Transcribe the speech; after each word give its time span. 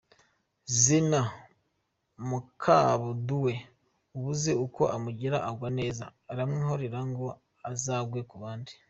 Zena 0.81 1.21
Mukabuduwe 2.29 3.53
abuze 4.15 4.51
uko 4.65 4.81
amugira 4.95 5.37
agwa 5.49 5.69
neza 5.79 6.03
aramwihorera 6.31 6.99
ngo 7.09 7.25
azagwe 7.71 8.19
ku 8.29 8.35
bandi. 8.43 8.73